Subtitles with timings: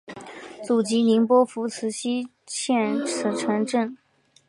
[0.65, 3.95] 祖籍宁波府慈溪县慈城镇。